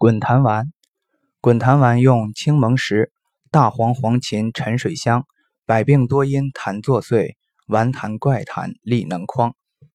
[0.00, 0.72] 滚痰丸，
[1.42, 3.12] 滚痰丸用青蒙石、
[3.50, 5.26] 大黄、黄芩、沉水香，
[5.66, 7.34] 百病多因痰作祟，
[7.66, 9.54] 顽痰、怪痰、力能匡。